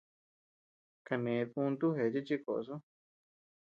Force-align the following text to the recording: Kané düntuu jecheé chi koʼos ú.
Kané 1.07 1.33
düntuu 1.51 1.93
jecheé 1.97 2.21
chi 2.27 2.35
koʼos 2.43 2.67
ú. 2.75 2.77